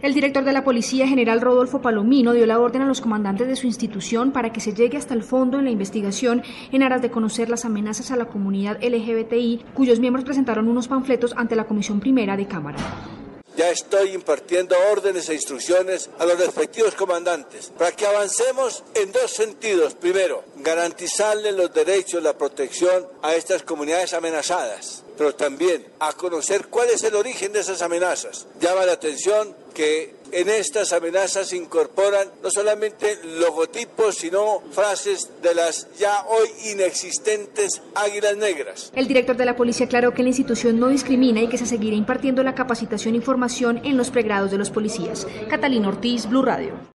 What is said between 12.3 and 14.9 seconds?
de Cámara. Ya estoy impartiendo